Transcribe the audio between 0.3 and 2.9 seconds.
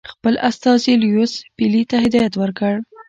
استازي لیویس پیلي ته هدایت ورکړ.